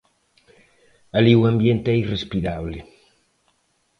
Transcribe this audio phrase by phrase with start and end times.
[1.17, 2.79] Alí o ambiente é irrespirable.